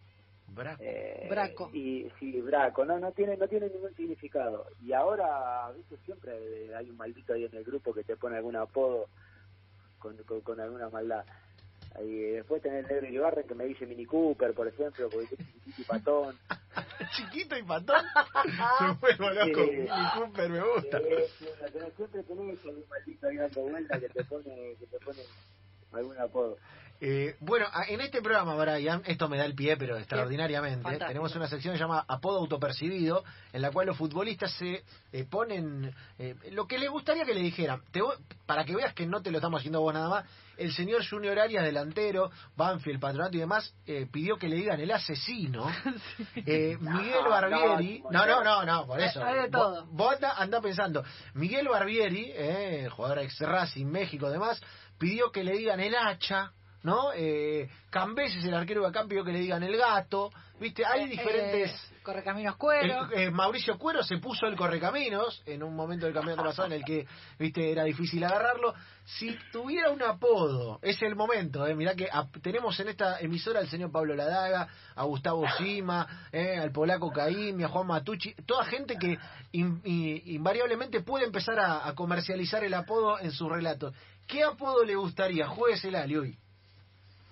Bra- 0.54 0.78
Eh, 0.80 1.28
Braco. 1.30 1.70
Y 1.74 2.10
sí, 2.20 2.40
Braco, 2.42 2.86
no, 2.86 3.00
no 3.00 3.12
tiene, 3.12 3.36
no 3.38 3.48
tiene 3.48 3.70
ningún 3.70 3.94
significado. 3.96 4.68
Y 4.82 4.94
ahora, 4.94 5.72
viste, 5.76 5.98
siempre 6.06 6.74
hay 6.76 6.90
un 6.90 6.98
maldito 6.98 7.34
ahí 7.34 7.46
en 7.46 7.56
el 7.56 7.64
grupo 7.64 7.94
que 7.94 8.04
te 8.04 8.16
pone 8.16 8.38
algún 8.38 8.56
apodo 8.56 9.08
con, 10.00 10.16
con, 10.24 10.42
con 10.42 10.60
alguna 10.60 10.90
maldad. 10.90 11.26
Y 12.04 12.32
después 12.32 12.62
tenés 12.62 12.84
el 12.86 12.88
negro 12.92 13.08
Iribarren 13.08 13.48
que 13.48 13.56
me 13.56 13.66
dice 13.66 13.86
Mini 13.86 14.06
Cooper, 14.06 14.54
por 14.54 14.68
ejemplo, 14.68 15.08
porque 15.10 15.34
es 15.36 15.40
chiquitito 15.40 15.82
y 15.82 15.86
patón. 15.86 16.36
Chiquito 17.16 17.58
y 17.58 17.64
patón. 17.64 18.04
Me 18.82 18.94
vuelvo 18.96 19.30
loco. 19.32 19.62
Mini 19.72 19.88
Cooper 20.14 20.50
me 20.50 20.60
gusta. 20.62 20.98
Eh, 21.00 21.28
siempre 21.96 22.24
tenés 22.24 22.60
algún 22.66 22.84
maldito 22.90 23.28
ahí 23.28 23.38
dando 23.38 23.62
vuelta 23.62 24.00
que 24.00 24.10
te 24.10 24.24
pone, 24.26 24.76
que 24.78 24.88
te 24.88 25.00
pone 25.00 25.20
algún 25.96 26.18
apodo. 26.20 26.58
Eh, 27.02 27.36
bueno, 27.42 27.66
a- 27.74 27.84
en 27.90 28.00
este 28.00 28.22
programa, 28.22 28.56
Brian, 28.56 29.02
esto 29.06 29.28
me 29.28 29.38
da 29.38 29.44
el 29.46 29.54
pie, 29.54 29.76
pero 29.76 29.98
extraordinariamente, 29.98 30.82
Fantástico. 30.82 31.08
tenemos 31.10 31.36
una 31.36 31.48
sección 31.50 31.76
llamada 31.76 32.06
Apodo 32.08 32.40
Autopercibido, 32.40 33.24
en 33.52 33.62
la 33.62 33.70
cual 33.72 33.88
los 33.88 33.98
futbolistas 33.98 34.54
se 34.54 34.82
eh, 35.12 35.26
ponen 35.30 35.94
eh, 36.20 36.36
lo 36.52 36.68
que 36.68 36.78
les 36.80 36.90
gustaría 36.90 37.26
que 37.26 37.34
le 37.34 37.42
dijeran. 37.42 37.82
Te 37.92 38.02
voy- 38.02 38.16
para 38.46 38.64
que 38.64 38.74
veas 38.76 38.94
que 38.94 39.06
no 39.06 39.22
te 39.22 39.30
lo 39.30 39.40
estamos 39.40 39.60
haciendo 39.60 39.82
vos 39.82 39.94
nada 39.94 40.08
más, 40.10 40.26
el 40.58 40.74
señor 40.74 41.04
Junior 41.08 41.38
Arias, 41.40 41.64
delantero, 41.64 42.32
Banfield, 42.56 43.00
Patronato 43.00 43.36
y 43.38 43.40
demás, 43.40 43.74
eh, 43.86 44.08
pidió 44.12 44.38
que 44.38 44.48
le 44.50 44.56
digan 44.58 44.80
el 44.80 44.92
asesino. 44.92 45.66
Eh, 46.48 46.78
Miguel 46.80 47.24
No, 47.24 47.30
Barbieri, 47.30 48.04
no, 48.12 48.26
no, 48.26 48.44
no, 48.44 48.66
no, 48.66 48.86
por 48.86 49.00
eso. 49.00 49.24
Hay 49.24 49.42
de 49.44 49.50
todo. 49.50 49.86
Vos- 49.88 50.18
anda 50.38 50.62
pensando. 50.62 51.04
Miguel 51.34 51.68
Barbieri, 51.68 52.32
eh, 52.34 52.88
jugador 52.92 53.20
ex 53.20 53.40
Racing, 53.40 53.86
México, 53.86 54.30
demás, 54.30 54.62
pidió 54.98 55.32
que 55.32 55.44
le 55.44 55.54
digan 55.54 55.80
el 55.80 55.96
hacha, 55.96 56.52
¿no? 56.86 57.12
Eh, 57.16 57.68
Cambeses, 57.90 58.46
el 58.46 58.54
arquero 58.54 58.82
de 58.82 58.88
acá, 58.90 59.04
pidió 59.08 59.24
que 59.26 59.32
le 59.32 59.40
digan 59.40 59.64
el 59.64 59.76
gato, 59.76 60.32
¿viste? 60.60 60.86
Hay 60.86 61.04
Eh, 61.04 61.08
diferentes... 61.08 61.72
eh, 61.72 61.96
Correcaminos 62.04 62.56
Cuero. 62.58 63.08
El- 63.12 63.20
eh, 63.20 63.32
Mauricio 63.32 63.80
Cuero 63.80 64.04
se 64.04 64.18
puso 64.20 64.46
el 64.46 64.56
correcaminos 64.56 65.42
en 65.48 65.64
un 65.64 65.76
momento 65.76 66.06
del 66.06 66.14
campeonato 66.14 66.44
pasado 66.50 66.68
en 66.68 66.74
el 66.74 66.84
que 66.86 67.08
viste 67.40 67.72
era 67.72 67.84
difícil 67.86 68.24
agarrarlo. 68.24 68.76
Si 69.06 69.36
tuviera 69.52 69.90
un 69.90 70.04
apodo, 70.04 70.78
es 70.84 71.02
el 71.02 71.16
momento. 71.16 71.66
Eh, 71.66 71.74
mirá 71.74 71.96
que 71.96 72.08
tenemos 72.44 72.80
en 72.80 72.90
esta 72.90 73.20
emisora 73.20 73.60
al 73.62 73.68
señor 73.68 73.92
Pablo 73.92 74.14
Ladaga, 74.16 74.68
a 74.96 75.04
Gustavo 75.06 75.44
Sima, 75.58 76.28
eh, 76.32 76.58
al 76.60 76.72
polaco 76.72 77.10
Caimi, 77.12 77.64
a 77.64 77.68
Juan 77.70 77.88
Matucci, 77.88 78.36
toda 78.46 78.66
gente 78.66 78.96
que 78.98 79.18
in- 79.54 79.82
invariablemente 79.84 81.02
puede 81.02 81.26
empezar 81.26 81.60
a, 81.60 81.88
a 81.88 81.96
comercializar 81.96 82.64
el 82.64 82.74
apodo 82.76 83.18
en 83.20 83.32
sus 83.32 83.50
relatos. 83.50 83.94
¿Qué 84.28 84.44
apodo 84.44 84.84
le 84.84 84.96
gustaría? 84.96 85.48
Jueguesela, 85.48 86.06
hoy. 86.20 86.38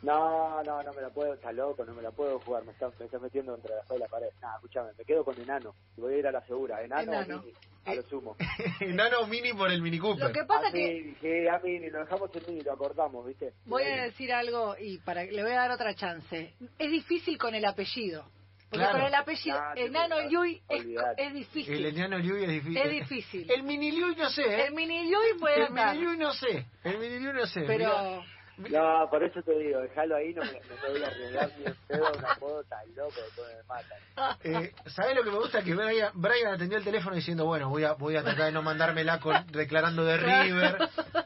No, 0.03 0.61
no, 0.63 0.83
no 0.83 0.93
me 0.93 1.01
la 1.01 1.09
puedo, 1.09 1.33
está 1.33 1.51
loco, 1.51 1.85
no 1.85 1.93
me 1.93 2.01
la 2.01 2.11
puedo 2.11 2.39
jugar, 2.41 2.63
me 2.65 2.71
está, 2.73 2.89
me 2.99 3.05
está 3.05 3.19
metiendo 3.19 3.55
entre 3.55 3.73
la 3.73 3.81
espada 3.81 3.97
y 3.97 4.01
la 4.01 4.07
pared. 4.07 4.27
Nada, 4.41 4.55
escúchame, 4.55 4.89
me 4.97 5.05
quedo 5.05 5.23
con 5.23 5.39
enano, 5.39 5.73
y 5.97 6.01
voy 6.01 6.13
a 6.15 6.17
ir 6.17 6.27
a 6.27 6.31
la 6.31 6.45
segura, 6.45 6.81
enano, 6.83 7.11
o 7.11 7.15
Enano. 7.15 7.41
mini, 7.41 7.53
a 7.85 7.95
lo 7.95 8.01
sumo. 8.03 8.35
Nano 8.87 9.27
Mini 9.27 9.53
por 9.53 9.71
el 9.71 9.81
Mini 9.81 9.99
Cooper. 9.99 10.27
Lo 10.27 10.33
que 10.33 10.43
pasa 10.43 10.67
a 10.67 10.71
que 10.71 10.77
mí, 11.05 11.15
sí, 11.21 11.47
a 11.47 11.57
mí, 11.59 11.89
lo 11.89 11.99
dejamos 11.99 12.29
en 12.35 12.43
mini, 12.47 12.61
lo 12.63 12.73
acortamos, 12.73 13.25
¿viste? 13.25 13.53
voy 13.65 13.83
a 13.83 14.03
decir 14.03 14.31
algo 14.33 14.75
y 14.77 14.97
para 14.99 15.23
le 15.23 15.41
voy 15.41 15.51
a 15.51 15.55
dar 15.55 15.71
otra 15.71 15.93
chance. 15.95 16.53
Es 16.77 16.91
difícil 16.91 17.37
con 17.37 17.55
el 17.55 17.63
apellido. 17.65 18.25
Porque 18.69 18.85
Claro. 18.85 18.99
con 18.99 19.07
el 19.07 19.13
apellido 19.15 19.55
Ah, 19.55 19.73
Enano 19.75 20.29
Yui 20.29 20.59
es, 20.67 21.33
difícil. 21.33 21.75
El 21.75 21.85
enano 21.95 22.17
Liu 22.17 22.35
es 22.37 22.49
difícil. 22.49 22.77
Es 22.77 22.89
difícil. 22.89 23.51
El 23.51 23.61
mini 23.63 23.91
Liu 23.91 24.15
no 24.15 24.29
sé, 24.31 24.41
¿eh? 24.41 24.65
El 24.65 24.73
mini 24.73 25.07
Yui 25.11 25.39
puede 25.39 25.57
El 25.57 25.63
andar, 25.67 25.95
mini 25.95 26.07
Liu 26.07 26.17
no 26.17 26.33
sé. 26.33 26.65
El 26.83 26.97
mini 26.97 27.19
Liu 27.19 27.33
no 27.33 27.45
sé. 27.45 27.61
pero 27.67 28.23
No, 28.57 29.07
por 29.09 29.23
eso 29.23 29.41
te 29.41 29.57
digo, 29.57 29.81
déjalo 29.81 30.15
ahí, 30.15 30.33
no 30.33 30.43
me, 30.43 30.51
no 30.51 30.59
voy 30.91 31.37
a 31.37 31.47
ni 31.57 31.65
en 31.65 31.75
pedo 31.87 32.11
un 32.17 32.25
apodo 32.25 32.63
tan 32.65 32.95
loco, 32.95 33.13
después 33.15 33.47
me 33.55 33.63
matan. 33.63 34.37
Eh, 34.43 34.73
¿Sabés 34.85 35.15
lo 35.15 35.23
que 35.23 35.31
me 35.31 35.37
gusta? 35.39 35.63
Que 35.63 35.73
Brian, 35.73 36.11
Brian 36.13 36.53
atendió 36.53 36.77
el 36.77 36.83
teléfono 36.83 37.15
diciendo, 37.15 37.45
bueno, 37.45 37.69
voy 37.69 37.83
a 37.83 37.93
voy 37.93 38.15
a 38.15 38.21
tratar 38.23 38.45
de 38.45 38.51
no 38.51 38.61
mandármela 38.61 39.19
con, 39.19 39.47
declarando 39.47 40.05
de 40.05 40.17
River, 40.17 40.77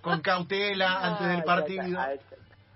con 0.02 0.22
cautela 0.22 1.00
antes 1.06 1.28
del 1.28 1.42
Ah, 1.42 1.46
partido. 1.46 2.00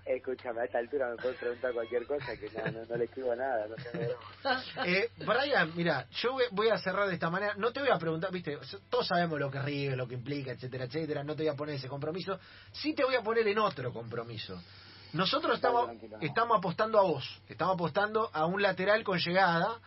Escúchame, 0.04 0.62
a 0.62 0.64
esta 0.64 0.78
altura 0.78 1.08
me 1.10 1.16
puedes 1.16 1.38
preguntar 1.38 1.72
cualquier 1.72 2.06
cosa 2.06 2.36
que 2.36 2.50
no, 2.50 2.72
no, 2.72 2.84
no 2.86 2.96
le 2.96 3.04
escribo 3.04 3.34
nada, 3.36 3.68
no 3.68 3.76
Eh, 4.84 5.10
Brian, 5.18 5.72
mira, 5.76 6.06
yo 6.10 6.36
voy- 6.50 6.68
a 6.70 6.78
cerrar 6.78 7.06
de 7.08 7.14
esta 7.14 7.30
manera. 7.30 7.54
No 7.56 7.72
te 7.72 7.80
voy 7.80 7.90
a 7.90 7.98
preguntar, 7.98 8.32
viste, 8.32 8.58
todos 8.90 9.06
sabemos 9.06 9.38
lo 9.38 9.50
que 9.50 9.60
River, 9.60 9.96
lo 9.96 10.08
que 10.08 10.14
implica, 10.14 10.50
etcétera, 10.52 10.84
etcétera. 10.86 11.22
No 11.22 11.36
te 11.36 11.44
voy 11.44 11.52
a 11.52 11.54
poner 11.54 11.76
ese 11.76 11.88
compromiso. 11.88 12.38
Sí 12.72 12.94
te 12.94 13.04
voy 13.04 13.14
a 13.14 13.22
poner 13.22 13.46
en 13.46 13.58
otro 13.58 13.92
compromiso. 13.92 14.60
Nosotros 15.12 15.56
estamos, 15.56 15.90
estamos 16.20 16.58
apostando 16.58 16.98
a 16.98 17.02
vos, 17.02 17.42
estamos 17.48 17.74
apostando 17.74 18.30
a 18.32 18.46
un 18.46 18.62
lateral 18.62 19.04
con 19.04 19.18
llegada, 19.18 19.78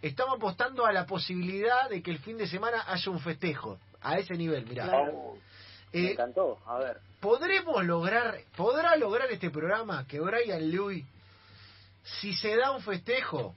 estamos 0.00 0.36
apostando 0.36 0.86
a 0.86 0.92
la 0.92 1.04
posibilidad 1.06 1.88
de 1.90 2.02
que 2.02 2.10
el 2.10 2.18
fin 2.18 2.38
de 2.38 2.48
semana 2.48 2.84
haya 2.88 3.10
un 3.10 3.20
festejo, 3.20 3.78
a 4.00 4.18
ese 4.18 4.34
nivel, 4.34 4.66
mirá. 4.66 4.86
Oh, 5.92 5.96
me 5.96 6.06
Eh, 6.08 6.12
encantó, 6.12 6.58
a 6.66 6.78
ver. 6.78 6.98
¿Podremos 7.20 7.84
lograr, 7.84 8.38
podrá 8.56 8.96
lograr 8.96 9.30
este 9.30 9.50
programa 9.50 10.06
que 10.06 10.20
Brian 10.20 10.70
Louis, 10.74 11.04
si 12.20 12.34
se 12.34 12.56
da 12.56 12.70
un 12.70 12.82
festejo, 12.82 13.54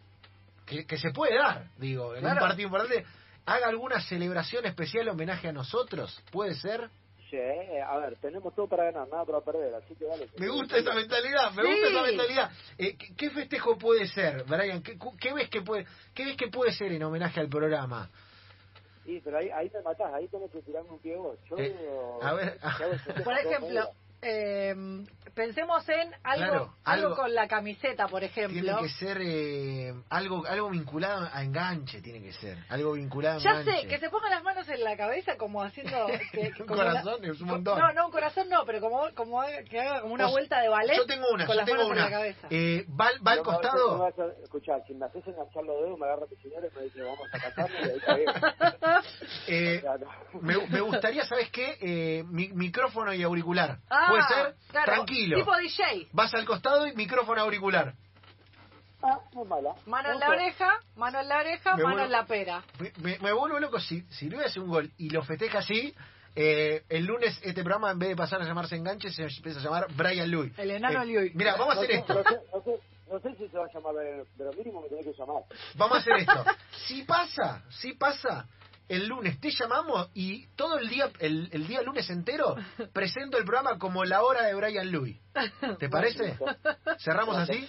que, 0.65 0.85
que 0.85 0.97
se 0.97 1.11
puede 1.11 1.37
dar, 1.37 1.65
digo, 1.77 2.13
en 2.15 2.21
Claro. 2.21 2.41
un 2.41 2.47
partido 2.49 2.67
importante, 2.67 3.05
haga 3.45 3.67
alguna 3.67 4.01
celebración 4.01 4.65
especial 4.65 5.07
homenaje 5.09 5.47
a 5.47 5.51
nosotros? 5.53 6.21
¿Puede 6.31 6.55
ser? 6.55 6.89
Sí, 7.29 7.37
eh, 7.39 7.81
a 7.81 7.97
ver, 7.97 8.15
tenemos 8.17 8.53
todo 8.53 8.67
para 8.67 8.85
ganar, 8.91 9.07
nada 9.07 9.25
para 9.25 9.41
perder, 9.41 9.73
así 9.73 9.95
que 9.95 10.05
dale. 10.05 10.27
Me 10.37 10.49
gusta 10.49 10.77
esa 10.77 10.93
mentalidad, 10.93 11.51
me 11.53 11.63
Sí. 11.63 11.69
gusta 11.69 11.87
esa 11.89 12.01
mentalidad. 12.03 12.51
Eh, 12.77 12.95
¿qué, 12.97 13.15
qué 13.15 13.29
festejo 13.31 13.77
puede 13.77 14.07
ser, 14.07 14.43
Brian? 14.43 14.83
¿Qué, 14.83 14.97
qué 15.19 15.33
ves 15.33 15.49
que 15.49 15.61
puede, 15.61 15.85
qué 16.13 16.25
ves 16.25 16.37
que 16.37 16.47
puede 16.49 16.71
ser 16.73 16.91
en 16.91 17.01
homenaje 17.03 17.39
al 17.39 17.49
programa? 17.49 18.09
Sí, 19.05 19.21
pero 19.23 19.37
ahí, 19.37 19.49
ahí 19.49 19.69
me 19.73 19.81
matás, 19.81 20.13
ahí 20.13 20.27
tenés 20.29 20.49
que 20.51 20.61
tirarme 20.61 20.91
un 20.91 20.99
pie 20.99 21.15
vos. 21.17 21.37
Yo, 21.49 21.57
Eh, 21.57 22.19
a 22.21 22.33
ver, 22.33 22.57
ese 22.93 23.23
por 23.23 23.37
ejemplo, 23.37 23.89
eh, 24.23 24.75
pensemos 25.35 25.87
en 25.89 26.13
algo, 26.23 26.45
Claro, 26.45 26.73
algo, 26.83 27.07
algo- 27.07 27.15
con 27.15 27.33
la 27.33 27.47
camiseta, 27.47 28.07
por 28.07 28.23
ejemplo. 28.23 28.61
Tiene 28.61 28.81
que 28.81 28.89
ser 28.89 29.17
eh, 29.21 29.93
algo 30.09 30.45
algo 30.47 30.69
vinculado 30.69 31.27
a 31.31 31.43
enganche, 31.43 32.01
tiene 32.01 32.21
que 32.21 32.33
ser. 32.33 32.57
Algo 32.69 32.93
vinculado 32.93 33.39
a 33.39 33.41
Ya 33.43 33.51
enganche. 33.61 33.81
sé, 33.81 33.87
que 33.87 33.99
se 33.99 34.09
pongan 34.09 34.31
las 34.31 34.43
manos 34.43 34.67
en 34.69 34.83
la 34.83 34.95
cabeza 34.97 35.35
como 35.37 35.61
haciendo... 35.63 36.07
Que, 36.31 36.51
Un 36.59 36.67
como 36.67 36.83
la- 36.83 37.01
corazón 37.01 37.25
es 37.25 37.41
un 37.41 37.47
montón. 37.47 37.79
No, 37.79 37.93
no, 37.93 38.05
un 38.07 38.11
corazón 38.11 38.49
no, 38.49 38.65
pero 38.65 38.79
como, 38.81 39.09
como 39.15 39.41
que 39.69 39.79
haga 39.79 40.01
como 40.01 40.13
una 40.13 40.27
vuelta 40.27 40.61
de 40.61 40.69
ballet 40.69 40.95
Yo 40.97 41.05
tengo 41.05 41.25
una, 41.33 41.45
con 41.45 41.53
yo 41.55 41.59
las 41.61 41.65
tengo 41.65 41.83
manos 41.83 41.91
una. 41.91 42.05
en 42.05 42.11
la 42.11 42.17
cabeza. 42.17 42.47
Eh, 42.49 42.85
va, 42.89 43.07
al- 43.07 43.27
va 43.27 43.31
al 43.33 43.43
costado. 43.43 44.07
escuchá, 44.43 44.73
si 44.87 44.93
me 44.93 45.05
haces 45.05 45.25
enganchar 45.27 45.63
los 45.63 45.77
dedos, 45.83 45.99
me 45.99 46.05
agarra 46.05 46.25
tu 46.27 46.35
señora 46.37 46.67
y 46.71 46.75
me 46.77 46.83
dice, 46.83 47.01
vamos 47.01 47.27
a 47.31 47.39
casarnos, 47.39 47.79
y 47.81 47.89
ahí 47.89 47.97
está 47.97 48.15
bien. 48.15 48.29
eh, 49.47 49.83
me, 50.41 50.67
me 50.67 50.81
gustaría, 50.81 51.25
¿sabes 51.25 51.49
qué? 51.51 51.77
Eh, 51.81 52.23
mi- 52.27 52.49
micrófono 52.53 53.13
y 53.13 53.23
auricular. 53.23 53.79
Ah, 53.89 54.07
¿Puede 54.15 54.27
ser? 54.27 54.55
claro, 54.69 54.93
Tranquilo. 54.93 55.37
Tipo 55.37 55.55
DJ. 55.57 56.07
Vas 56.11 56.33
al 56.33 56.45
costado 56.45 56.87
y 56.87 56.93
micrófono 56.95 57.41
auricular. 57.41 57.93
Ah, 59.01 59.19
no 59.33 59.43
es 59.43 59.47
mala. 59.49 59.73
Mano 59.85 60.13
en 60.13 60.19
la 60.19 60.29
oreja, 60.29 60.79
mano 60.95 61.19
en 61.19 61.27
la 61.27 61.39
oreja, 61.39 61.75
Me 61.75 61.83
mano 61.83 61.95
vuelvo- 61.95 62.05
en 62.05 62.11
la 62.11 62.25
pera. 62.25 62.63
Me, 62.79 62.91
me- 63.01 63.19
me 63.19 63.33
vuelvo 63.33 63.59
loco 63.59 63.79
si, 63.79 64.01
si 64.03 64.29
Luis 64.29 64.45
hace 64.45 64.59
un 64.61 64.69
gol 64.69 64.91
y 64.97 65.09
lo 65.09 65.23
festeja 65.23 65.59
así. 65.59 65.93
eh, 66.35 66.83
el 66.89 67.05
lunes 67.05 67.37
este 67.43 67.61
programa 67.63 67.91
en 67.91 67.99
vez 67.99 68.09
de 68.09 68.15
pasar 68.15 68.41
a 68.41 68.45
llamarse 68.45 68.75
Enganche 68.75 69.11
se 69.11 69.21
empieza 69.23 69.59
a 69.59 69.63
llamar 69.63 69.85
Brian 69.95 70.31
Louis. 70.31 70.51
El 70.57 70.71
enano 70.71 71.03
Louis. 71.05 71.35
Mira, 71.35 71.55
vamos 71.57 71.75
a 71.75 71.79
hacer 71.79 71.91
esto. 71.91 72.13
No 72.15 72.23
sé, 72.23 72.39
no, 72.51 72.61
sé, 72.63 72.79
no 73.11 73.19
sé 73.19 73.35
si 73.37 73.47
se 73.49 73.57
va 73.57 73.65
a 73.65 73.71
llamar, 73.71 73.93
eh, 74.03 74.23
pero 74.35 74.51
mínimo 74.53 74.81
me 74.81 74.87
tenés 74.89 75.05
que 75.05 75.13
llamar. 75.13 75.43
Vamos 75.75 75.97
a 75.97 75.99
hacer 75.99 76.13
esto. 76.17 76.45
Si 76.87 77.03
pasa, 77.03 77.61
si 77.69 77.93
pasa, 77.93 78.47
el 78.89 79.07
lunes 79.07 79.39
te 79.39 79.49
llamamos 79.51 80.09
y 80.13 80.47
todo 80.55 80.77
el 80.77 80.89
día, 80.89 81.09
el, 81.19 81.49
el 81.51 81.67
día 81.67 81.81
lunes 81.81 82.09
entero, 82.09 82.55
presento 82.93 83.37
el 83.37 83.45
programa 83.45 83.77
como 83.79 84.03
la 84.05 84.23
hora 84.23 84.43
de 84.43 84.53
Brian 84.55 84.91
Louis. 84.91 85.19
¿Te 85.79 85.89
parece? 85.89 86.37
¿Cerramos 86.99 87.37
así? 87.37 87.67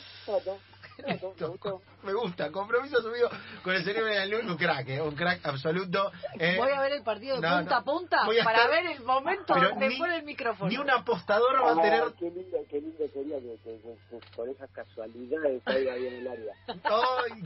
Me 2.04 2.12
gusta, 2.12 2.52
compromiso 2.52 2.99
asumido 2.99 3.28
con 3.64 3.75
el 3.75 3.83
señor 3.85 4.04
Brian 4.04 4.30
Louis, 4.30 4.44
un 4.47 4.56
crack, 4.56 4.88
eh, 4.90 5.00
un 5.02 5.14
crack 5.16 5.44
absoluto. 5.44 6.12
eh. 6.38 6.54
Voy 6.56 6.71
a 6.71 6.80
ver 6.83 6.92
el 6.92 7.02
partido 7.02 7.40
de 7.40 7.42
no, 7.49 7.56
punta 7.59 7.71
no. 7.71 7.76
a 7.76 7.83
punta 7.85 8.23
a 8.23 8.26
para 8.44 8.59
estar- 8.64 8.71
ver 8.71 8.87
el 8.92 9.02
momento 9.02 9.54
Pero 9.54 9.71
donde 9.71 9.88
ni- 9.88 9.99
pone 9.99 10.16
el 10.18 10.23
micrófono. 10.25 10.71
Ni 10.71 10.76
un 10.76 10.88
apostador 10.90 11.61
va 11.64 11.71
a 11.71 11.73
Ah, 11.73 11.83
tener 11.83 12.04
qué 12.18 12.30
lindo, 12.30 12.59
qué 12.71 12.80
lindo 12.80 13.09
sería 13.12 13.38
que, 13.40 13.59
que- 13.64 13.80
que- 13.80 13.99
que 14.21 14.37
por 14.37 14.49
esas 14.49 14.71
casualidades 14.71 15.62
caiga 15.64 15.94
ahí 15.94 16.06
en 16.06 16.14
el 16.14 16.28
área. 16.28 16.54
Ay, 16.85 17.42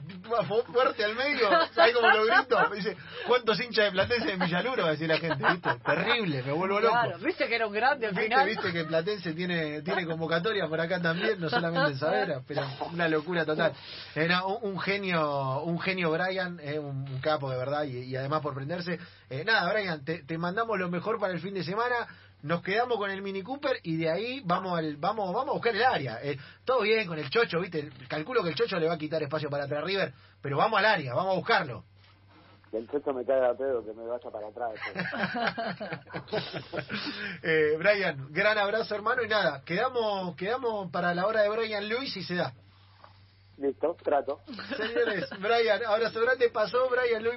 fuerte 0.72 1.04
al 1.04 1.14
medio, 1.14 1.48
¿sabes 1.74 1.94
cómo 1.94 2.08
lo 2.08 2.24
grito? 2.24 2.58
Me 2.70 2.76
dice, 2.76 2.96
¿cuántos 3.26 3.60
hinchas 3.60 3.86
de 3.86 3.90
Platense 3.92 4.32
en 4.32 4.38
Villaluro? 4.38 4.82
Va 4.82 4.88
a 4.88 4.92
decir 4.92 5.08
la 5.08 5.18
gente, 5.18 5.44
¿viste? 5.50 5.70
Terrible, 5.84 6.42
me 6.42 6.52
vuelvo 6.52 6.80
loco. 6.80 6.92
Claro, 6.92 7.18
viste 7.18 7.48
que 7.48 7.54
era 7.54 7.66
un 7.66 7.72
grande 7.72 8.06
al 8.06 8.12
¿Viste, 8.12 8.24
final. 8.24 8.46
viste 8.46 8.72
que 8.72 8.84
Platense 8.84 9.32
tiene, 9.32 9.82
tiene 9.82 10.06
convocatoria 10.06 10.66
por 10.68 10.80
acá 10.80 11.00
también, 11.00 11.40
no 11.40 11.48
solamente 11.48 11.92
en 11.92 11.98
Saavedra, 11.98 12.40
pero 12.46 12.62
una 12.92 13.08
locura 13.08 13.44
total. 13.44 13.72
Era 14.14 14.44
un, 14.44 14.72
un 14.72 14.80
genio, 14.80 15.62
un 15.62 15.80
genio 15.80 16.10
Brian, 16.10 16.58
eh, 16.62 16.78
un, 16.78 17.08
un 17.08 17.20
capo 17.20 17.50
de 17.50 17.56
verdad, 17.56 17.84
y, 17.84 17.98
y 18.04 18.16
además 18.16 18.40
por 18.42 18.54
prenderse. 18.54 18.98
Eh, 19.30 19.44
nada, 19.44 19.70
Brian, 19.72 20.04
te, 20.04 20.22
te 20.24 20.38
mandamos 20.38 20.78
lo 20.78 20.88
mejor 20.88 21.18
para 21.18 21.32
el 21.32 21.40
fin 21.40 21.54
de 21.54 21.64
semana. 21.64 22.06
Nos 22.42 22.62
quedamos 22.62 22.98
con 22.98 23.10
el 23.10 23.20
Mini 23.20 23.42
Cooper 23.42 23.80
y 23.82 23.96
de 23.96 24.10
ahí 24.10 24.42
vamos 24.44 24.78
al, 24.78 24.96
vamos, 24.96 25.34
vamos 25.34 25.50
a 25.50 25.54
buscar 25.54 25.74
el 25.74 25.82
área. 25.82 26.20
Eh, 26.22 26.38
todo 26.64 26.82
bien 26.82 27.06
con 27.06 27.18
el 27.18 27.28
Chocho, 27.30 27.58
viste. 27.60 27.90
Calculo 28.08 28.44
que 28.44 28.50
el 28.50 28.54
Chocho 28.54 28.78
le 28.78 28.86
va 28.86 28.94
a 28.94 28.98
quitar 28.98 29.20
espacio 29.22 29.50
para 29.50 29.64
atrás 29.64 29.82
River, 29.82 30.12
pero 30.40 30.56
vamos 30.56 30.78
al 30.78 30.84
área, 30.84 31.14
vamos 31.14 31.32
a 31.32 31.36
buscarlo. 31.36 31.84
Que 32.70 32.76
el 32.76 32.88
chocho 32.88 33.12
me 33.14 33.24
caiga 33.24 33.50
a 33.50 33.54
pedo, 33.54 33.82
que 33.82 33.94
me 33.94 34.06
vaya 34.06 34.30
para 34.30 34.48
atrás. 34.48 34.74
eh, 37.42 37.76
Brian, 37.78 38.28
gran 38.30 38.58
abrazo 38.58 38.94
hermano 38.94 39.22
y 39.22 39.28
nada, 39.28 39.62
quedamos, 39.64 40.36
quedamos 40.36 40.90
para 40.90 41.14
la 41.14 41.26
hora 41.26 41.40
de 41.42 41.48
Brian 41.48 41.88
Luis 41.88 42.14
y 42.16 42.22
se 42.22 42.34
da. 42.34 42.52
Listo, 43.56 43.96
trato. 44.04 44.40
Señores, 44.76 45.30
Brian, 45.40 45.82
abrazo 45.86 46.20
grande, 46.20 46.50
pasó 46.50 46.90
Brian 46.90 47.24
Luis. 47.24 47.36